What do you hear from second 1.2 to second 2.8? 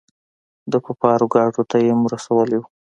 ګاډو ته يېم رسولي وو.